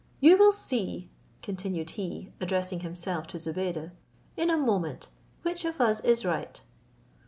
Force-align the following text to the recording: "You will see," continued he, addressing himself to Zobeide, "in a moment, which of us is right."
"You 0.19 0.35
will 0.35 0.51
see," 0.51 1.11
continued 1.43 1.91
he, 1.91 2.33
addressing 2.41 2.79
himself 2.79 3.27
to 3.27 3.37
Zobeide, 3.37 3.91
"in 4.35 4.49
a 4.49 4.57
moment, 4.57 5.09
which 5.43 5.63
of 5.63 5.79
us 5.79 5.99
is 5.99 6.25
right." 6.25 6.59